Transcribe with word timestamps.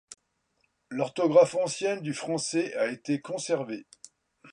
L'orthographe 0.89 1.53
ancienne 1.53 2.01
du 2.01 2.15
français 2.15 2.73
a 2.75 2.87
été 2.87 3.21
conservée. 3.21 3.85